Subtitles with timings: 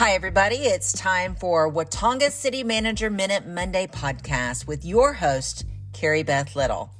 [0.00, 0.56] Hi, everybody.
[0.56, 6.90] It's time for Watonga City Manager Minute Monday podcast with your host, Karrie Beth Little.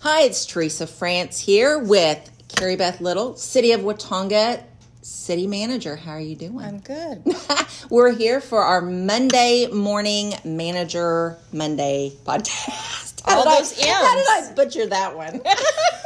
[0.00, 4.62] Hi, it's Teresa France here with Karrie Beth Little, City of Watonga
[5.02, 5.96] City Manager.
[5.96, 6.60] How are you doing?
[6.60, 7.22] I'm good.
[7.90, 13.22] We're here for our Monday morning manager Monday podcast.
[13.26, 15.40] How All did I- those How did I butcher that one?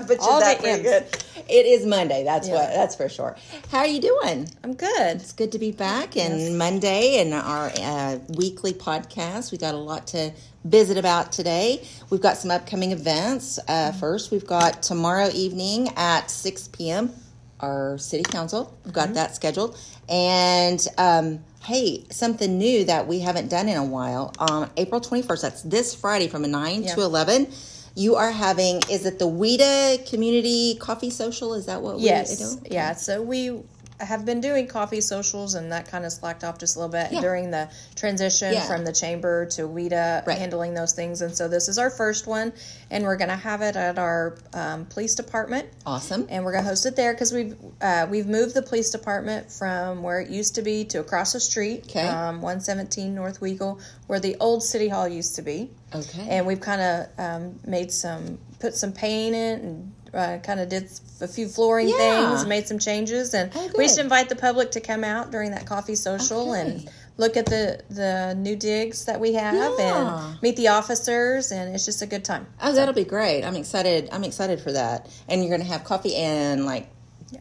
[0.00, 0.82] butchered All that pretty M's.
[0.82, 1.24] good.
[1.48, 2.24] It is Monday.
[2.24, 2.54] That's Yeah.
[2.54, 2.70] what.
[2.74, 3.36] That's for sure.
[3.70, 4.48] How are you doing?
[4.64, 5.16] I'm good.
[5.16, 9.52] It's good to be back and Monday and our uh, weekly podcast.
[9.52, 10.32] We got a lot to
[10.64, 11.86] visit about today.
[12.10, 13.58] We've got some upcoming events.
[13.68, 17.12] Uh, first, we've got tomorrow evening at 6 p.m.
[17.60, 18.76] our city council.
[18.84, 19.78] We've got that scheduled.
[20.08, 24.32] And um, hey, something new that we haven't done in a while.
[24.38, 26.94] On April 21st, that's this Friday from 9 Yeah.
[26.94, 27.48] to 11.
[27.96, 31.54] You are having, is it the WEDA Community Coffee Social?
[31.54, 32.56] Is that what we Yes.
[32.56, 32.60] do?
[32.70, 32.94] Yeah.
[32.94, 33.62] So we
[34.00, 37.12] have been doing coffee socials, and that kind of slacked off just a little bit
[37.12, 37.20] Yeah.
[37.20, 38.66] during the transition Yeah.
[38.66, 40.38] from the chamber to WEDA Right.
[40.38, 41.22] handling those things.
[41.22, 42.52] And so this is our first one,
[42.90, 45.68] and we're going to have it at our um, police department.
[45.86, 46.26] Awesome.
[46.28, 50.02] and we're gonna host it there because we've uh, we've moved the police department from
[50.02, 52.06] where it used to be to across the street, Okay.
[52.08, 55.70] um, 117 North Weagle, where the old city hall used to be.
[55.94, 56.26] Okay.
[56.28, 59.92] And we've kind of um, made some put some paint in and.
[60.14, 60.88] Uh, kind of did
[61.20, 61.96] a few flooring Yeah.
[62.36, 65.50] things, made some changes, and Oh, we should invite the public to come out during
[65.50, 66.60] that coffee social Okay.
[66.60, 70.28] and look at the the new digs that we have Yeah.
[70.32, 72.46] and meet the officers, and it's just a good time.
[72.62, 73.42] Oh, that'll be great.
[73.42, 74.08] I'm excited.
[74.12, 75.06] I'm excited for that.
[75.28, 76.88] And you're going to have coffee and like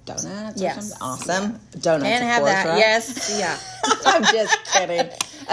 [0.06, 0.90] donuts Yes.
[0.90, 0.98] something?
[1.02, 1.60] Awesome.
[1.80, 2.06] Donuts.
[2.10, 2.78] And have course, that, right?
[2.80, 3.58] yes, yeah.
[4.06, 5.10] I'm just kidding.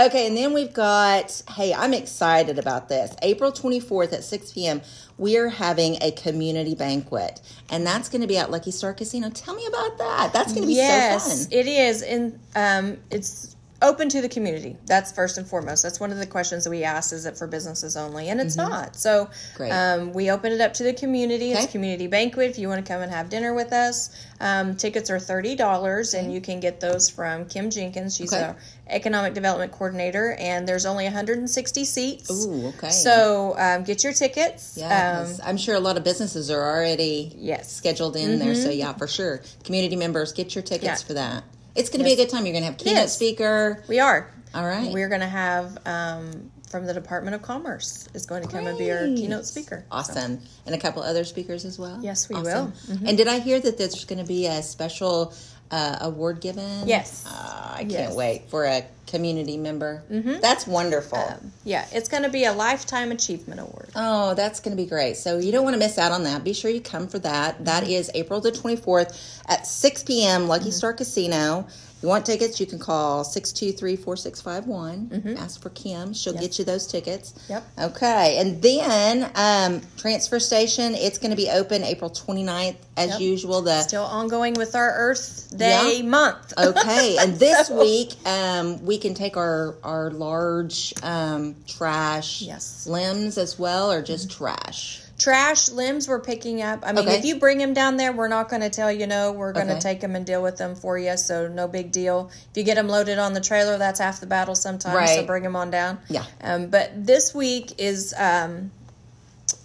[0.07, 3.15] Okay, and then we've got, hey, I'm excited about this.
[3.21, 4.81] April 24th at 6 p.m.,
[5.19, 9.31] we are having a community banquet, and that's going to be at Lucky Star Casino.
[9.31, 10.33] Tell me about that.
[10.33, 11.53] That's going to be so yes, fun.
[11.59, 14.77] it is, and um, it's open to the community.
[14.87, 15.83] That's first and foremost.
[15.83, 18.29] That's one of the questions that we ask: is it for businesses only?
[18.29, 18.97] And it's not.
[18.97, 19.29] So,
[19.59, 19.73] Mm-hmm.
[20.03, 21.51] Um, we open it up to the community.
[21.53, 21.69] It's Okay.
[21.69, 22.51] a community banquet.
[22.51, 24.11] If you want to come and have dinner with us,
[24.41, 28.17] um, tickets are thirty dollars, and you can get those from Kim Jenkins.
[28.17, 28.43] She's Okay.
[28.43, 28.57] our
[28.89, 32.31] economic development coordinator, and there's only 160 seats.
[32.31, 32.91] Ooh, okay.
[32.91, 34.75] So um, get your tickets.
[34.77, 37.73] Yeah, Um, I'm sure a lot of businesses are already Yes.
[37.73, 38.55] scheduled in there.
[38.55, 41.07] So yeah, for sure, community members get your tickets Yeah.
[41.07, 41.45] for that.
[41.75, 42.45] It's going to be a good time.
[42.47, 43.15] You're going to have keynote Yes.
[43.15, 43.83] speaker.
[43.89, 44.31] we are.
[44.55, 44.93] All right.
[44.93, 48.77] We're going to have um, from the Department of Commerce is going to come and
[48.79, 49.85] be our keynote speaker.
[49.91, 50.41] Awesome.
[50.67, 51.99] And a couple other speakers as well?
[52.03, 52.45] Yes, we Awesome.
[52.45, 52.73] will.
[52.97, 53.07] Mm-hmm.
[53.09, 55.33] And did I hear that there's going to be a special
[55.71, 56.87] uh, award given?
[56.87, 57.25] Yes.
[57.27, 57.52] Ah,
[57.87, 60.03] I can't wait for a community member.
[60.11, 60.41] Mm-hmm.
[60.41, 61.19] That's wonderful.
[61.19, 63.91] Um, yeah, it's going to be a lifetime achievement award.
[63.95, 65.17] Oh, that's going to be great.
[65.17, 66.45] So you don't want to miss out on that.
[66.45, 67.65] Be sure you come for that.
[67.65, 67.93] That mm-hmm.
[67.93, 70.49] is April the 24th at 6 p.m.
[70.49, 70.73] Lucky mm-hmm.
[70.73, 71.67] Star Casino.
[72.03, 75.39] You want tickets, you can call 623-4651.
[75.39, 76.13] Ask for Kim.
[76.13, 77.35] She'll get you those tickets.
[77.49, 77.65] Yep.
[77.79, 78.39] Okay.
[78.39, 83.21] And then um, transfer station, it's going to be open April 29th as Yep.
[83.21, 83.63] usual.
[83.63, 86.03] The Still ongoing with our Earth Day Yeah.
[86.09, 86.53] month.
[86.59, 92.87] Okay, and this So- week um, we can take our our large um, trash Yes.
[92.87, 95.01] limbs as well, or just trash.
[95.23, 96.81] Trash limbs we're picking up.
[96.83, 97.19] I mean, Okay.
[97.19, 99.31] if you bring them down there, we're not going to tell you no.
[99.31, 99.81] We're going to Okay.
[99.81, 101.17] take them and deal with them for you.
[101.17, 102.31] So no big deal.
[102.51, 105.15] If you get them loaded on the trailer, that's half the battle sometimes.
[105.15, 106.01] So bring them on down.
[106.09, 106.25] Yeah.
[106.43, 108.73] Um, but this week is um,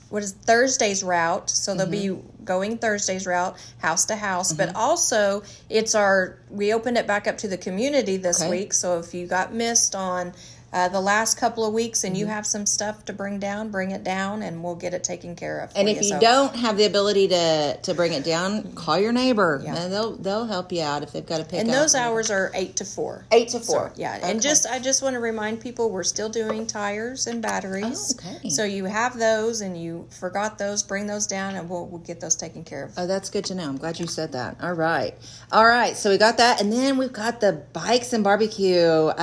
[0.09, 1.49] what is Thursday's route.
[1.49, 2.43] So they'll be Mm-hmm.
[2.45, 4.53] going Thursday's route, house to house.
[4.53, 8.49] But also, it's our we opened it back up to the community this Okay.
[8.51, 8.73] week.
[8.73, 10.33] So if you got missed on.
[10.77, 12.33] Uh, the last couple of weeks, and you Mm-hmm.
[12.35, 15.59] have some stuff to bring down, bring it down, and we'll get it taken care
[15.61, 15.71] of.
[15.75, 19.11] And if you So- don't have the ability to to bring it down, call your
[19.11, 19.59] neighbor.
[19.63, 19.75] Yeah.
[19.75, 22.51] And they'll they'll help you out if they've got to pick and those hours are
[22.53, 23.25] eight to four.
[23.31, 23.91] Eight to four.
[23.95, 24.29] So, yeah, Okay.
[24.31, 28.15] and just I just want to remind people we're still doing tires and batteries.
[28.25, 28.49] Oh, okay.
[28.49, 32.19] So you have those, and you forgot those, bring those down, and we'll we'll get
[32.19, 32.91] those taken care of.
[32.97, 33.63] Oh, that's good to know.
[33.63, 34.57] I'm glad you said that.
[34.61, 35.15] All right.
[35.51, 35.95] All right.
[35.97, 36.61] So we got that.
[36.61, 38.77] And then we've got the Bikes and Barbecue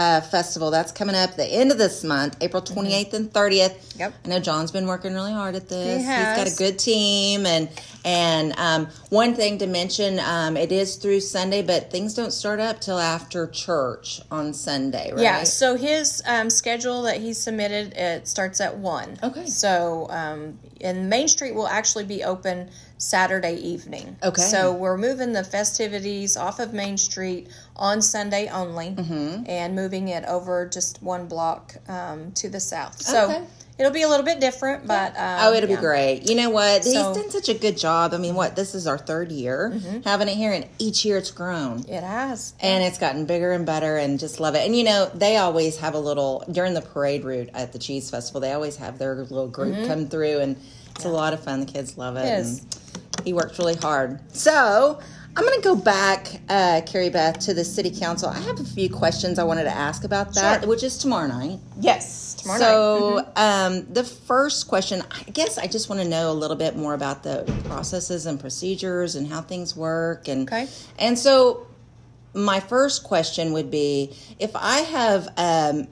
[0.04, 0.70] uh, Festival.
[0.70, 3.70] That's coming up the end of this month, April 28th and 30th.
[3.70, 4.00] Mm-hmm.
[4.00, 4.14] Yep.
[4.24, 6.02] I know John's been working really hard at this.
[6.02, 7.46] He He's got a good team.
[7.46, 7.68] And
[8.04, 12.60] and um, one thing to mention, um, it is through Sunday, but things don't start
[12.60, 15.22] up till after church on Sunday, right?
[15.22, 19.16] Yeah, so his um, schedule that he submitted it starts at one.
[19.22, 19.46] Okay.
[19.46, 24.16] So um, and Main Street will actually be open Saturday evening.
[24.22, 24.42] Okay.
[24.42, 29.44] So we're moving the festivities off of Main Street on Sunday only, Mm-hmm.
[29.48, 33.00] and moving it over just one block um, to the south.
[33.00, 33.44] So Okay.
[33.76, 35.76] It'll be a little bit different, but um, Oh, it'll yeah.
[35.76, 36.28] be great.
[36.30, 36.84] You know what?
[36.84, 37.08] So- Mm-hmm.
[37.14, 38.14] He's done such a good job.
[38.14, 38.54] I mean, what?
[38.54, 41.80] This is our third year having it here, and each year it's grown.
[41.88, 42.54] It has.
[42.60, 44.64] And it's gotten bigger and better, and just love it.
[44.64, 48.10] And you know, they always have a little during the parade route at the cheese
[48.10, 48.40] festival.
[48.40, 50.56] They always have their little group come through, and
[50.94, 51.60] it's a lot of fun.
[51.60, 52.20] The kids love it.
[52.20, 52.28] Mm-hmm.
[52.28, 52.66] It is.
[53.24, 54.20] he worked really hard.
[54.36, 55.00] So
[55.36, 58.28] I'm going to go back, uh, Karrie Beth, to the city council.
[58.28, 60.68] I have a few questions I wanted to ask about that, Sure.
[60.68, 61.58] which is tomorrow night.
[61.80, 62.66] Yes, tomorrow night.
[62.68, 63.18] Mm-hmm.
[63.18, 63.42] So,
[63.82, 66.94] um, the first question, I guess I just want to know a little bit more
[66.94, 70.28] about the processes and procedures and how things work.
[70.28, 70.68] And Okay.
[71.00, 71.66] and so,
[72.32, 75.88] my first question would be if I have um,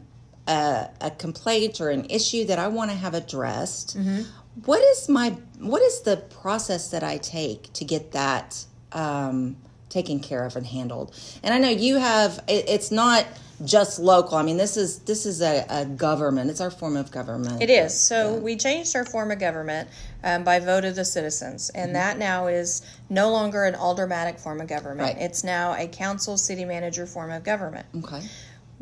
[0.46, 3.96] a, a complaint or an issue that I want to have addressed.
[3.98, 4.22] Mm-hmm.
[4.66, 9.56] what is my what is the process that I take to get that um,
[9.88, 11.14] taken care of and handled?
[11.42, 12.42] And I know you have.
[12.48, 13.26] It, it's not
[13.64, 14.36] just local.
[14.38, 16.50] I mean, this is this is a, a government.
[16.50, 17.62] It's our form of government.
[17.62, 17.98] It is.
[17.98, 19.88] So we changed our form of government
[20.24, 21.92] um, by vote of the citizens, and Mm-hmm.
[21.94, 25.14] that now is no longer an aldermanic form of government.
[25.14, 25.22] Right.
[25.24, 28.22] It's now a council city manager form of government, Okay.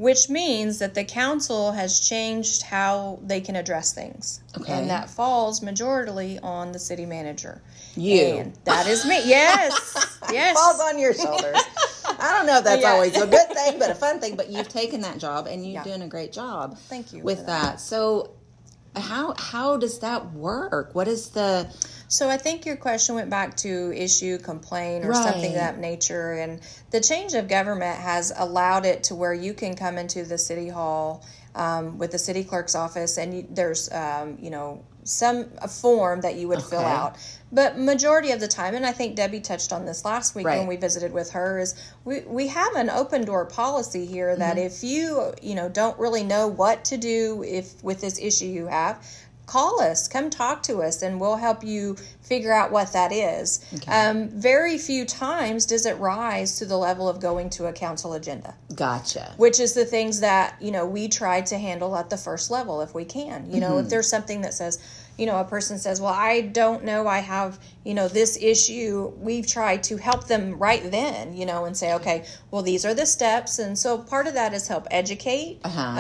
[0.01, 4.41] Which means that the council has changed how they can address things.
[4.59, 4.73] Okay.
[4.73, 7.61] And that falls majorly on the city manager.
[7.97, 8.23] You.
[8.39, 9.21] And that is me.
[9.27, 10.19] Yes.
[10.33, 10.57] yes.
[10.59, 11.59] falls on your shoulders.
[12.19, 12.93] I don't know if that's Yeah.
[12.93, 14.37] always a good thing, but a fun thing.
[14.37, 15.85] But you've taken that job and you're Yeah.
[15.85, 16.79] doing a great job.
[16.89, 17.73] Thank you with that.
[17.73, 17.81] that.
[17.81, 18.31] So,
[18.97, 20.95] how how does that work?
[20.95, 21.69] What is the
[22.09, 26.33] So I think your question went back to issue, complain, or something of that nature.
[26.33, 26.61] And
[26.91, 30.69] the change of government has allowed it to where you can come into the city
[30.69, 35.69] hall um, with the city clerk's office, and you, there's um, you know some a
[35.69, 37.17] form that you would fill out.
[37.53, 40.59] But majority of the time, and I think Debbie touched on this last week Right.
[40.59, 41.75] when we visited with her, is
[42.05, 44.67] we, we have an open door policy here that Mm-hmm.
[44.67, 48.67] if you you know don't really know what to do if with this issue you
[48.69, 49.05] have,
[49.51, 53.65] call us, come talk to us, and we'll help you figure out what that is.
[53.89, 58.13] Um, very few times does it rise to the level of going to a council
[58.13, 59.35] agenda, gotcha?
[59.39, 62.81] which is the things that you know we try to handle at the first level
[62.81, 63.51] if we can.
[63.53, 64.79] You know, if there's something that says,
[65.19, 69.13] you know, a person says, "Well, I don't know, I have you know this issue,"
[69.19, 72.95] we've tried to help them right then, you know, and say, "Okay, well, these are
[72.95, 75.99] the steps," and so part of that is help educate Uh-huh.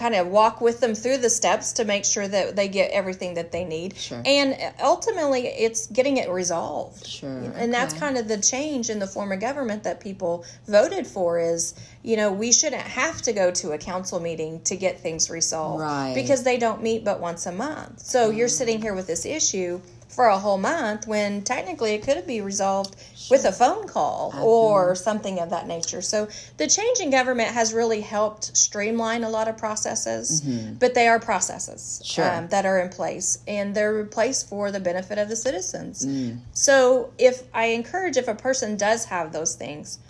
[0.00, 3.34] Kind of walk with them through the steps to make sure that they get everything
[3.34, 3.94] that they need.
[3.96, 4.22] Sure.
[4.24, 7.06] And uh, ultimately, it's getting it resolved.
[7.06, 11.06] Sure, And that's kind of the change in the form of government that people voted
[11.06, 15.00] for is, you know, we shouldn't have to go to a council meeting to get
[15.00, 15.82] things resolved.
[15.82, 16.14] Right.
[16.14, 18.00] Because they don't meet but once a month.
[18.00, 18.58] So you're mm.
[18.58, 22.96] sitting here with this issue for a whole month when technically it could be resolved
[23.30, 24.44] with a phone call uh-huh.
[24.44, 26.02] or something of that nature.
[26.02, 30.74] So the change in government has really helped streamline a lot of processes, mm-hmm.
[30.74, 32.28] but they are processes Sure.
[32.28, 36.04] um, that are in place and they're in place for the benefit of the citizens.
[36.04, 36.40] Mm.
[36.52, 40.00] So if I encourage if a person does have those things,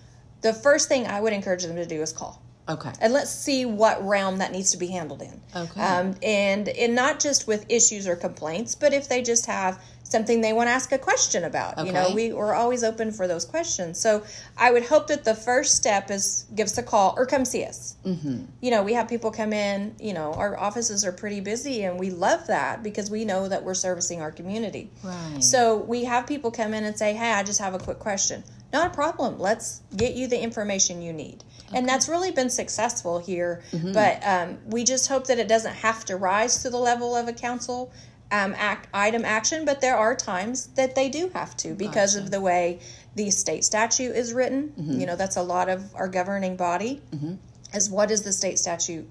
[0.41, 2.93] the first thing I would encourage them to do is call Okay.
[3.01, 5.41] and let's see what realm that needs to be handled in.
[5.55, 5.81] Okay.
[5.81, 9.81] Um, and and not just with issues or complaints, but if they just have
[10.11, 11.85] something they want to ask a question about.
[11.87, 14.01] You know, we we're always open for those questions.
[14.01, 14.25] So
[14.59, 17.65] I would hope that the first step is give us a call or come see
[17.65, 17.97] us.
[18.05, 18.45] Mm-hmm.
[18.61, 19.95] You know, we have people come in.
[20.01, 23.63] You know, our offices are pretty busy, and we love that because we know that
[23.63, 24.91] we're servicing our community.
[25.03, 25.43] Right.
[25.43, 28.43] So we have people come in and say, "Hey, I just have a quick question."
[28.73, 29.39] Not a problem.
[29.39, 33.63] Let's get you the information you need, and that's really been successful here.
[33.73, 33.93] Mm-hmm.
[33.93, 37.29] But um, we just hope that it doesn't have to rise to the level of
[37.29, 37.93] a council
[38.33, 39.65] um, act item action.
[39.65, 42.81] But there are times that they do have to because of the way
[43.15, 44.73] the state statute is written.
[44.79, 45.01] Mm-hmm.
[45.01, 47.03] You know, that's a lot of our governing body.
[47.75, 49.09] Is what does the state statute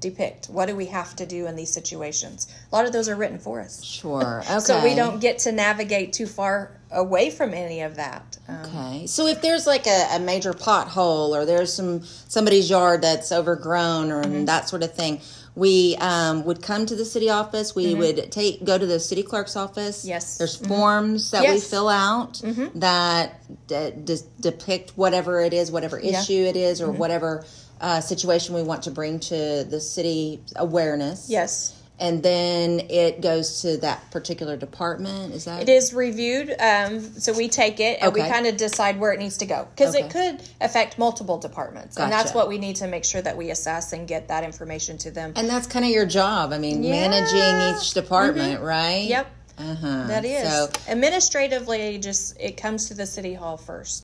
[0.00, 0.46] depict?
[0.46, 2.52] What do we have to do in these situations?
[2.70, 3.82] A lot of those are written for us.
[3.82, 4.40] Sure.
[4.40, 4.58] Okay.
[4.60, 8.38] So we don't get to navigate too far away from any of that.
[8.48, 9.06] Um, Okay.
[9.06, 14.10] So if there's like a, a major pothole or there's some somebody's yard that's overgrown
[14.12, 14.44] or Mm-hmm.
[14.46, 15.20] that sort of thing,
[15.54, 17.74] we um, would come to the city office.
[17.74, 20.00] We would take go to the city clerk's office.
[20.00, 20.08] Mm-hmm.
[20.08, 20.38] Yes.
[20.38, 21.60] There's forms that we Yes.
[21.62, 21.70] Mm-hmm.
[21.70, 22.42] fill out
[22.76, 26.90] that de- de- depict whatever it is, whatever issue it is, Mm-hmm.
[26.90, 27.44] or whatever
[27.80, 31.28] uh, situation we want to bring to the city awareness.
[31.28, 31.74] Yes.
[31.98, 35.32] And then it goes to that particular department.
[35.32, 39.00] Is that It is reviewed, um, so we take it and we kind of decide
[39.00, 40.04] where it needs to go because Okay.
[40.04, 43.48] it could affect multiple departments, and that's what we need to make sure that we
[43.50, 45.32] assess and get that information to them.
[45.36, 46.52] And that's kind of your job.
[46.52, 47.08] I mean, Yeah.
[47.08, 49.04] managing each department, right?
[49.06, 49.26] Yep,
[49.58, 50.04] Uh huh.
[50.08, 51.96] that is So, administratively.
[51.96, 54.02] Just it comes to the city hall first.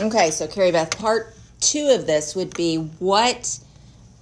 [0.00, 3.58] okay, so Karrie Beth, part two of this would be what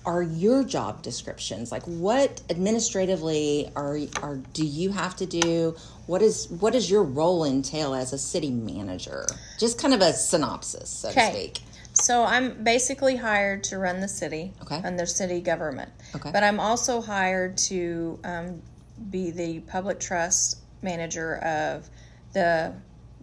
[0.06, 1.72] are your job descriptions?
[1.72, 5.76] Like, what administratively are are do you have to do?
[6.06, 9.26] What is what does your role entail as a city manager?
[9.58, 11.32] Just kind of a synopsis, so to Okay.
[11.32, 11.60] speak.
[11.94, 14.80] So I'm basically hired to run the city Okay.
[14.82, 15.90] and their city government.
[16.14, 16.30] Okay.
[16.32, 18.62] But I'm also hired to um,
[19.10, 21.88] be the public trust manager of
[22.32, 22.74] the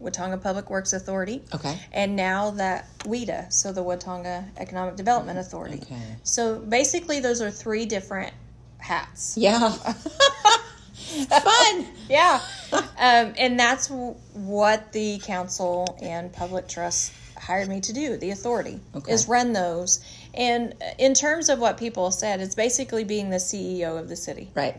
[0.02, 1.42] Watonga Public Works Authority.
[1.54, 1.78] Okay.
[1.92, 5.80] And now that WEDA, so the Watonga Economic Development Authority.
[5.84, 6.02] Okay.
[6.24, 8.34] So basically, those are three different
[8.80, 9.38] hats.
[9.38, 9.70] Yeah.
[10.94, 11.88] Fun.
[12.10, 12.40] Yeah.
[12.72, 18.30] um, and that's w- what the council and public trust hired me to do, the
[18.32, 19.12] authority, Okay.
[19.12, 20.04] is run those.
[20.34, 24.52] And in terms of what people said, it's basically being the CEO of the city.
[24.54, 24.78] Right.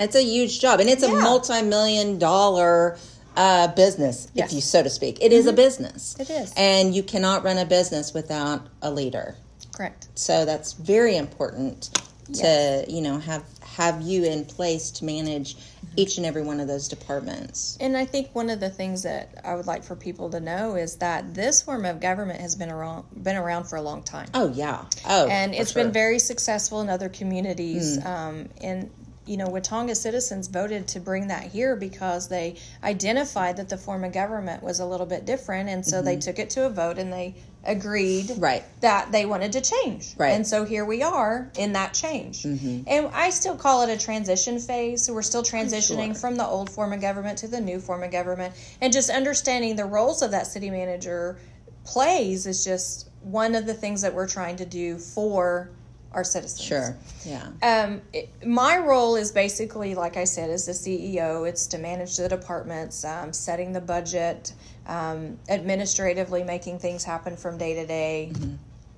[0.00, 2.98] It's a huge job, and it's a multi-million dollar
[3.36, 4.48] uh, business, Yes.
[4.48, 4.50] Mm-hmm.
[4.50, 5.18] if you so to speak.
[5.20, 6.16] It is a business.
[6.18, 6.52] It is.
[6.56, 9.36] and you cannot run a business without a leader.
[9.74, 10.08] Correct.
[10.14, 11.90] So that's very important
[12.34, 15.56] to you know have have you in place to manage
[15.96, 17.76] each and every one of those departments.
[17.80, 20.76] And I think one of the things that I would like for people to know
[20.76, 24.28] is that this form of government has been around been around for a long time.
[24.34, 24.84] Oh yeah.
[25.08, 25.82] Oh, and it's sure.
[25.82, 28.04] Been very successful in other communities.
[28.04, 28.90] Um, and
[29.30, 34.02] you know, Watonga citizens voted to bring that here because they identified that the form
[34.02, 36.98] of government was a little bit different, and so they took it to a vote
[36.98, 38.40] and they agreed Mm-hmm.
[38.40, 38.64] Right.
[38.80, 40.14] that they wanted to change.
[40.16, 40.30] Right.
[40.30, 40.36] Mm-hmm.
[40.36, 42.44] And so here we are in that change.
[42.44, 45.04] And I still call it a transition phase.
[45.04, 46.14] So we're still transitioning Sure.
[46.16, 49.76] from the old form of government to the new form of government, and just understanding
[49.76, 51.38] the roles of that city manager
[51.84, 55.70] plays is just one of the things that we're trying to do for
[56.12, 56.62] our citizens.
[56.62, 56.96] Sure.
[57.24, 57.48] Yeah.
[57.62, 61.48] Um, it, my role is basically, like I said, as the CEO.
[61.48, 64.52] It's to manage the departments, um, setting the budget,
[64.86, 68.32] um, administratively making things happen from day to day,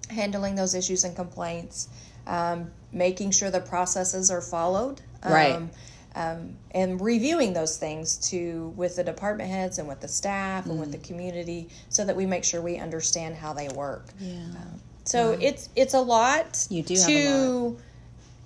[0.09, 1.89] handling those issues and complaints,
[2.27, 5.01] um, making sure the processes are followed.
[5.25, 5.53] Right.
[5.53, 5.71] Um,
[6.15, 10.79] um, and reviewing those things to with the department heads and with the staff and
[10.79, 14.09] with the community, so that we make sure we understand how they work.
[14.21, 14.45] Yeah.
[15.05, 17.77] So it's it's a lot You do have to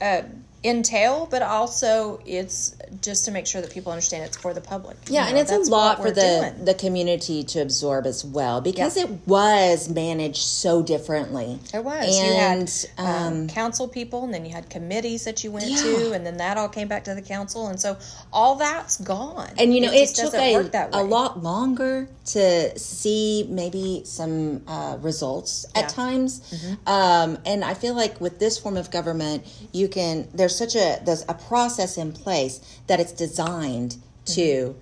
[0.01, 0.23] Uh,
[0.65, 4.97] entail, but also it's just to make sure that people understand it's for the public.
[5.09, 6.65] You Yeah, know, and it's a lot for the doing.
[6.65, 9.05] the community to absorb as well because Yeah.
[9.05, 11.61] it was managed so differently.
[11.73, 12.05] It was.
[12.19, 13.07] and you had um,
[13.43, 15.83] um, council people, and then you had committees that you went Yeah.
[15.83, 17.97] to, and then that all came back to the council, and so
[18.33, 19.51] all that's gone.
[19.59, 24.63] and you know it, just took a, that a lot longer to see maybe some
[24.67, 25.83] uh, results Yeah.
[25.83, 26.89] at times Mm-hmm.
[26.89, 30.99] um, and i feel like with this form of government you can there's such a
[31.05, 33.97] there's a process in place that it's designed
[34.27, 34.41] to
[34.77, 34.79] Mm-hmm.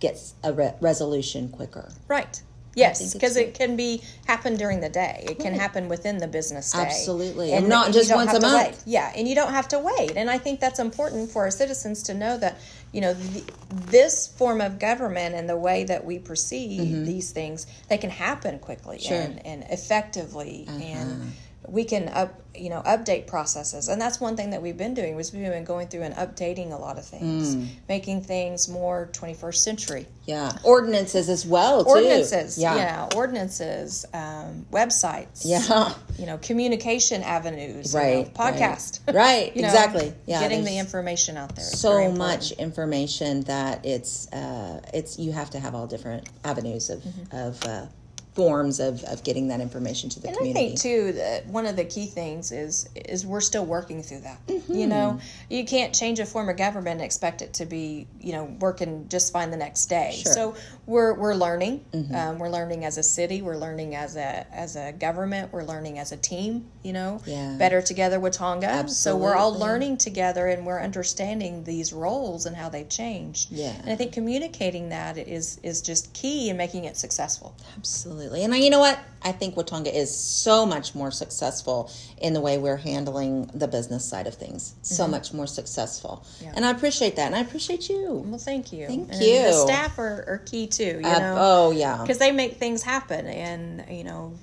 [0.00, 2.42] get a re- resolution quicker Right.
[2.76, 5.24] Yes, because it can be happen during the day.
[5.30, 5.60] It can Right.
[5.60, 6.80] happen within the business day.
[6.80, 7.52] Absolutely.
[7.52, 8.66] And not you just once a month.
[8.66, 8.76] wait.
[8.84, 10.14] Yeah, and you don't have to wait.
[10.16, 12.58] And I think that's important for our citizens to know that
[12.92, 13.44] you know the,
[13.90, 18.58] this form of government and the way that we perceive these things they can happen
[18.58, 19.08] quickly Mm-hmm.
[19.08, 19.18] Sure.
[19.22, 19.38] Uh-huh.
[19.44, 21.32] and, and effectively and
[21.68, 23.88] we can up you know update processes.
[23.88, 26.70] And that's one thing that we've been doing was we've been going through and updating
[26.72, 27.66] a lot of things Mm.
[27.88, 30.06] making things more 21st century.
[30.24, 30.52] Yeah.
[30.62, 31.90] Ordinances as well too.
[31.90, 32.76] ordinances yeah.
[32.76, 35.42] yeah, ordinances um, websites.
[35.44, 35.94] Yeah.
[36.18, 38.54] You know communication avenues you know, Right, right.
[38.56, 39.00] podcast.
[39.12, 40.12] Right, you know, exactly.
[40.26, 45.50] Yeah, getting the information out there so much information that it's uh, it's you have
[45.50, 47.86] to have all different avenues of of uh,
[48.34, 50.66] forms of, of getting that information to the And I community.
[50.68, 54.44] think too that one of the key things is is we're still working through that.
[54.48, 54.74] Mm-hmm.
[54.74, 58.32] You know, you can't change a form of government and expect it to be you
[58.32, 60.12] know working just fine the next day.
[60.22, 60.32] Sure.
[60.32, 60.56] Mm-hmm.
[60.56, 61.84] So we're we're learning.
[62.14, 63.40] Um, we're learning as a city.
[63.40, 65.52] We're learning as a as a government.
[65.52, 66.66] We're learning as a team.
[66.82, 67.56] You know, Yeah.
[67.58, 68.90] better together Watonga.
[68.90, 73.50] So we're all learning together and we're understanding these roles and how they've changed.
[73.52, 73.72] Yeah.
[73.80, 77.54] And I think communicating that is is just key in making it successful.
[77.76, 78.23] Absolutely.
[78.32, 78.98] And I- you know what?
[79.22, 84.04] I think Watonga is so much more successful in the way we're handling the business
[84.04, 84.74] side of things.
[84.82, 86.22] So much more successful.
[86.36, 86.44] Mm-hmm.
[86.44, 86.52] Yeah.
[86.56, 87.26] And I appreciate that.
[87.26, 88.22] And I appreciate you.
[88.26, 88.86] Well, thank you.
[88.86, 89.42] Thank and you.
[89.42, 91.00] The staff are, are key too.
[91.02, 91.98] You Uh, know, oh, yeah.
[92.02, 94.34] because they make things happen, and you know,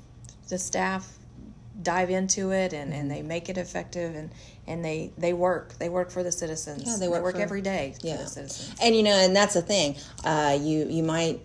[0.49, 1.07] the staff
[1.81, 2.99] dive into it and, Mm-hmm.
[3.01, 4.29] and they make it effective and
[4.67, 7.95] and they they work they work for the citizens Yeah, they work for- every day
[8.03, 8.17] Yeah.
[8.17, 9.95] the citizens And you know, and that's the thing.
[10.23, 11.39] Uh, you you might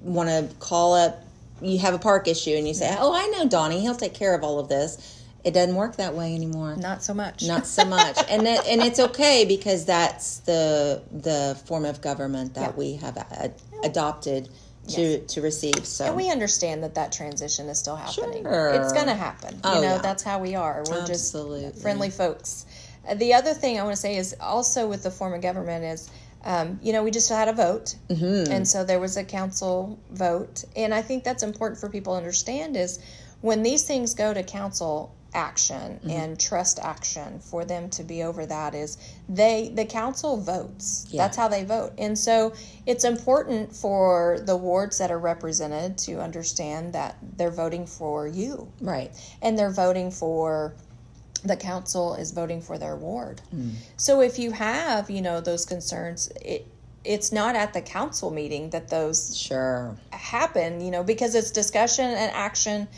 [0.00, 1.24] want to call up.
[1.62, 3.80] You have a park issue, and you say, "Oh, I know Donnie.
[3.80, 6.76] He'll take care of all of this." It doesn't work that way anymore.
[6.76, 11.58] not so much Not so much, and that, and it's okay because that's the the
[11.64, 12.76] form of government that Yeah.
[12.76, 13.50] we have a,
[13.82, 14.50] adopted
[14.88, 15.86] to to receive.
[15.86, 18.42] So And we understand that that transition is still happening.
[18.44, 18.68] Sure.
[18.70, 19.60] It's going to happen.
[19.64, 19.98] Oh, you know, yeah.
[20.02, 20.82] that's how we are.
[20.90, 21.62] We're Absolutely.
[21.70, 22.66] just friendly folks.
[23.14, 26.10] The other thing I want to say is also with the form of government is,
[26.44, 28.52] um, you know, we just had a vote, Mm-hmm.
[28.52, 32.18] and so there was a council vote, and I think that's important for people to
[32.18, 32.98] understand is
[33.40, 36.10] when these things go to council action Mm-hmm.
[36.10, 41.22] and trust action for them to be over that is they the council votes Yeah.
[41.22, 42.52] that's how they vote and so
[42.84, 48.72] it's important for the wards that are represented to understand that they're voting for you
[48.80, 49.12] right.
[49.40, 50.74] and they're voting for
[51.44, 53.40] the council is voting for their ward.
[53.50, 53.70] Hmm.
[53.96, 56.66] So if you have, you know, those concerns, it
[57.02, 59.96] it's not at the council meeting that those Sure.
[60.10, 62.88] happen, you know, because it's discussion and action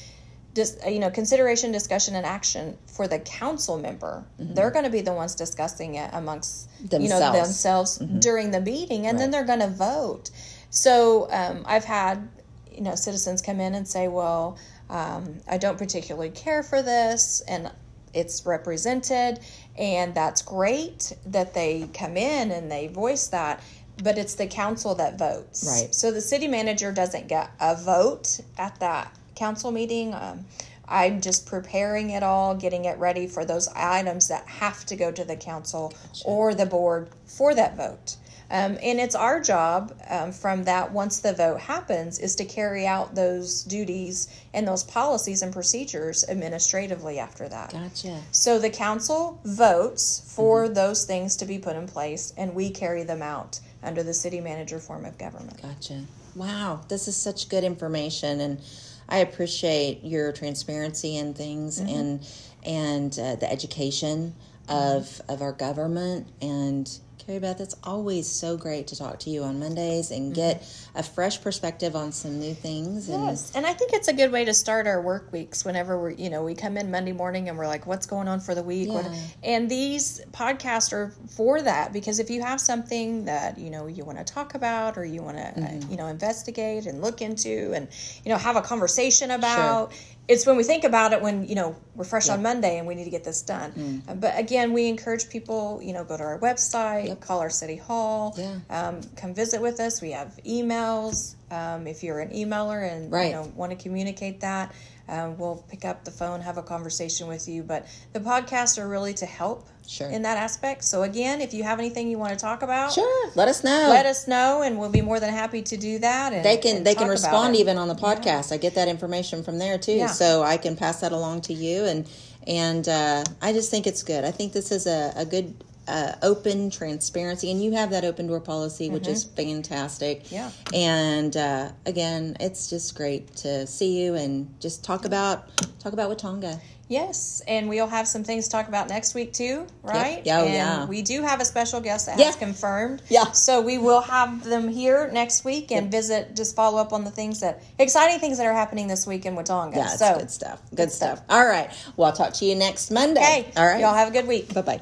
[0.54, 5.00] just you know consideration discussion and action for the council member they're going to be
[5.00, 7.32] the ones discussing it amongst you know Mm-hmm.
[7.37, 7.99] Themselves.
[7.99, 8.18] Mm-hmm.
[8.18, 10.30] during the meeting and then they're going to vote
[10.68, 12.28] so um, i've had
[12.70, 14.58] you know citizens come in and say well
[14.90, 17.70] um, i don't particularly care for this and
[18.14, 19.40] it's represented
[19.78, 23.62] and that's great that they come in and they voice that
[24.02, 25.95] but it's the council that votes Right.
[25.95, 30.14] so the city manager doesn't get a vote at that council meeting.
[30.14, 30.45] Um,
[30.88, 35.11] I'm just preparing it all, getting it ready for those items that have to go
[35.11, 38.16] to the council or the board for that vote.
[38.52, 42.87] Um, and it's our job um, from that once the vote happens is to carry
[42.87, 47.73] out those duties and those policies and procedures administratively after that.
[47.73, 48.21] Gotcha.
[48.30, 53.04] So the council votes for those things to be put in place, and we carry
[53.04, 55.61] them out under the city manager form of government.
[55.62, 56.04] Gotcha.
[56.37, 58.61] Wow, this is such good information, and
[59.09, 61.88] I appreciate your transparency and things, Mm-hmm.
[61.99, 62.26] and
[62.64, 64.35] and uh, the education
[64.68, 66.28] of of our government.
[66.40, 66.88] And
[67.26, 71.02] Karrie Beth, it's always so great to talk to you on Mondays and get a
[71.04, 73.08] fresh perspective on some new things.
[73.08, 73.28] And Mm-hmm.
[73.28, 75.64] Yes, and I think it's a good way to start our work weeks.
[75.64, 78.40] Whenever we're, you know, we come in Monday morning and we're like, "What's going on
[78.40, 79.14] for the week?" Yeah.
[79.44, 84.04] And these podcasts are for that because if you have something that you know you
[84.04, 85.86] want to talk about or you want to, Mm-hmm.
[85.86, 87.87] uh, you know, investigate and look into and
[88.24, 89.92] you know have a conversation about.
[90.28, 92.94] It's when we think about it when you know we're fresh on Monday and we
[92.94, 93.72] need to get this done.
[93.72, 94.08] Mm.
[94.08, 97.77] Uh, But again, we encourage people, you know, go to our website, call our city
[97.77, 98.57] hall, Yeah.
[98.70, 100.01] um, come visit with us.
[100.01, 101.35] We have emails.
[101.51, 103.27] Um, if you're an emailer and Right.
[103.29, 104.72] you know want to communicate that,
[105.09, 107.62] um, we'll pick up the phone, have a conversation with you.
[107.62, 110.09] But the podcasts are really to help Sure.
[110.09, 110.85] in that aspect.
[110.85, 113.88] So again, if you have anything you want to talk about, sure, let us know.
[113.90, 116.33] let us know, and we'll be more than happy to do that.
[116.33, 118.53] And, they can they can respond even on the podcast.
[118.53, 120.07] I get that information from there too, Yeah.
[120.07, 121.85] so I can pass that along to you.
[121.85, 122.07] And
[122.46, 124.25] and uh, I just think it's good.
[124.25, 125.55] I think this is a, a good
[125.88, 130.25] uh, open transparency, and you have that open door policy, which is fantastic.
[130.25, 130.35] Mm-hmm.
[130.35, 130.51] Yeah.
[130.75, 135.49] And uh, again, it's just great to see you and just talk about
[135.81, 136.61] talk about Watonga.
[136.88, 140.21] Yes, and we'll have some things to talk about next week too, right?
[140.27, 140.85] Yeah, oh, and yeah.
[140.85, 142.27] We do have a special guest that Yeah.
[142.27, 143.01] has confirmed.
[143.09, 143.31] Yeah.
[143.33, 147.11] So we will have them here next week and visit, just follow up on the
[147.11, 149.77] things that exciting things that are happening this week in Watonga.
[149.77, 150.61] Yeah, so good stuff.
[150.75, 151.23] Good, stuff.
[151.31, 151.71] All right.
[151.97, 153.21] Well, I'll talk to you next Monday.
[153.23, 153.81] okay, All right.
[153.81, 154.53] y'all have a good week.
[154.53, 154.81] Bye bye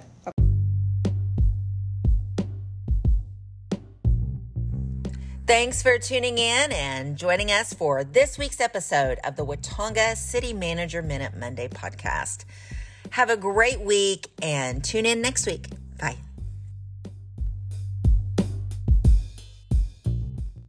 [5.50, 10.52] Thanks for tuning in and joining us for this week's episode of the Watonga City
[10.52, 12.44] Manager Minute Monday podcast.
[13.10, 15.66] Have a great week and tune in next week.
[15.98, 16.18] Bye.